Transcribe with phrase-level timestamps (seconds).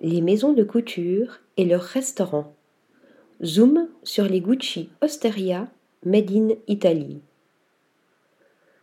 [0.00, 2.54] les maisons de couture et leurs restaurants.
[3.44, 5.68] Zoom sur les Gucci Osteria
[6.04, 7.20] Made in Italy.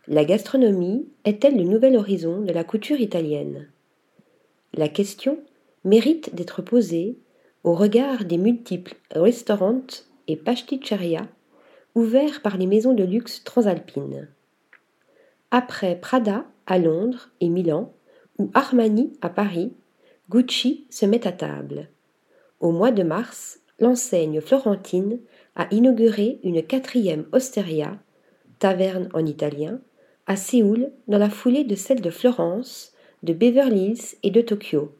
[0.08, 3.68] La gastronomie est-elle le nouvel horizon de la couture italienne?
[4.74, 5.38] La question
[5.84, 7.16] mérite d'être posée
[7.64, 9.86] au regard des multiples restaurants
[10.28, 11.26] et pasticceria
[11.94, 14.28] ouverts par les maisons de luxe transalpines.
[15.50, 17.94] Après Prada à Londres et Milan,
[18.38, 19.72] ou Armani à Paris,
[20.28, 21.88] Gucci se met à table.
[22.58, 25.20] Au mois de mars, l'enseigne florentine
[25.54, 27.96] a inauguré une quatrième osteria,
[28.58, 29.80] taverne en italien,
[30.26, 34.92] à Séoul dans la foulée de celle de Florence, de Beverly Hills et de Tokyo.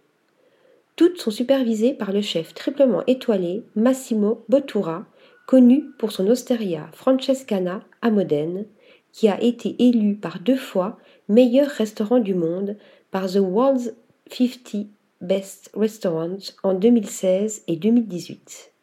[0.94, 5.06] Toutes sont supervisées par le chef triplement étoilé Massimo Bottura,
[5.48, 8.64] connu pour son osteria Francescana à Modène,
[9.10, 10.98] qui a été élu par deux fois
[11.28, 12.76] meilleur restaurant du monde
[13.10, 13.92] par The World's
[14.30, 14.86] 50
[15.22, 18.74] Best Restaurants en 2016 et 2018.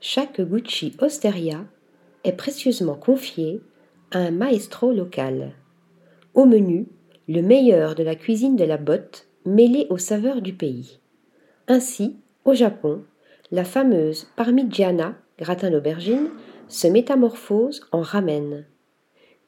[0.00, 1.64] Chaque Gucci Osteria
[2.24, 3.60] est précieusement confié
[4.10, 5.52] à un maestro local.
[6.34, 6.88] Au menu,
[7.28, 10.98] le meilleur de la cuisine de la botte mêlé aux saveurs du pays.
[11.68, 13.04] Ainsi, au Japon,
[13.52, 16.28] la fameuse parmigiana, gratin d'aubergine,
[16.66, 18.66] se métamorphose en ramen.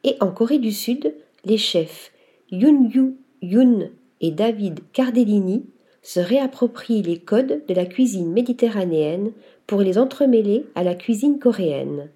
[0.05, 1.13] Et en Corée du Sud,
[1.45, 2.13] les chefs
[2.53, 5.65] Yoon Yu Yoon et David Cardellini
[6.03, 9.33] se réapproprient les codes de la cuisine méditerranéenne
[9.67, 12.11] pour les entremêler à la cuisine coréenne.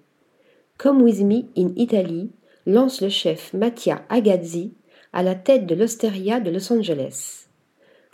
[0.77, 2.29] Come With Me in Italy
[2.65, 4.73] lance le chef Mattia Agazzi
[5.13, 7.47] à la tête de l'Osteria de Los Angeles.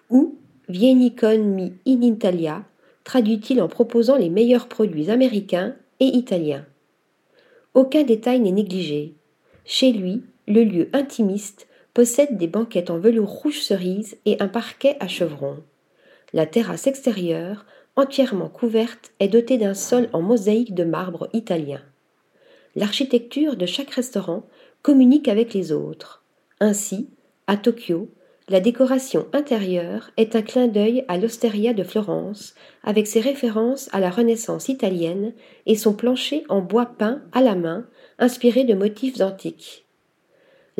[0.09, 0.35] Ou
[0.69, 2.63] Vieni con me in Italia
[3.03, 6.65] traduit-il en proposant les meilleurs produits américains et italiens.
[7.73, 9.15] Aucun détail n'est négligé.
[9.65, 14.95] Chez lui, le lieu intimiste possède des banquettes en velours rouge cerise et un parquet
[14.99, 15.63] à chevrons.
[16.33, 21.81] La terrasse extérieure, entièrement couverte, est dotée d'un sol en mosaïque de marbre italien.
[22.75, 24.47] L'architecture de chaque restaurant
[24.81, 26.23] communique avec les autres.
[26.59, 27.09] Ainsi,
[27.47, 28.09] à Tokyo,
[28.47, 33.99] la décoration intérieure est un clin d'œil à l'Osteria de Florence, avec ses références à
[33.99, 35.33] la Renaissance italienne
[35.65, 37.85] et son plancher en bois peint à la main,
[38.19, 39.85] inspiré de motifs antiques.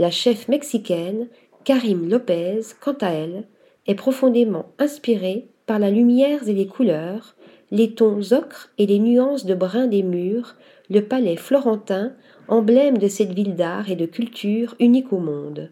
[0.01, 1.27] La chef mexicaine,
[1.63, 3.43] Karim Lopez, quant à elle,
[3.85, 7.35] est profondément inspirée par la lumière et les couleurs,
[7.69, 10.55] les tons ocre et les nuances de brun des murs,
[10.89, 12.15] le palais florentin,
[12.47, 15.69] emblème de cette ville d'art et de culture unique au monde.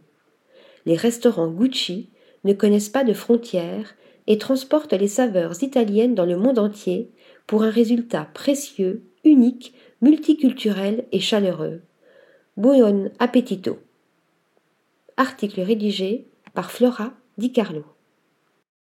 [0.86, 2.12] Les restaurants Gucci
[2.44, 3.96] ne connaissent pas de frontières
[4.28, 7.10] et transportent les saveurs italiennes dans le monde entier
[7.48, 9.74] pour un résultat précieux, unique,
[10.04, 11.82] multiculturel et chaleureux.
[12.58, 13.80] Buon appetito.
[15.20, 17.84] Article rédigé par Flora Di Carlo.